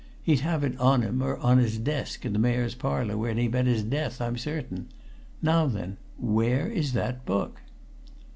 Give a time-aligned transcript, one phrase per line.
[0.23, 3.47] He'd have it on him, or on his desk in the Mayor's Parlour, when he
[3.47, 4.87] met his death, I'm certain!
[5.43, 7.61] Now then where is that book?"